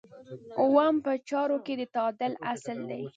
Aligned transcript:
اووم 0.61 0.95
په 1.05 1.11
چارو 1.29 1.57
کې 1.65 1.73
د 1.77 1.81
تعادل 1.95 2.33
اصل 2.53 2.77
دی. 2.89 3.03